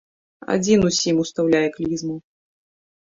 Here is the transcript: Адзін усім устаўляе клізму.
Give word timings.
Адзін 0.53 0.87
усім 0.89 1.15
устаўляе 1.25 1.63
клізму. 1.79 2.15